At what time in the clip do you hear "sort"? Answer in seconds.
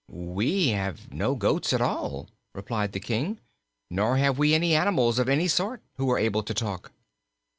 5.47-5.83